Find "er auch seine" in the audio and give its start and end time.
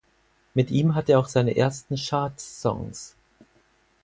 1.11-1.55